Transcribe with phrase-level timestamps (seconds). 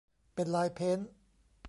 [0.33, 1.09] เป็นลายเพนต์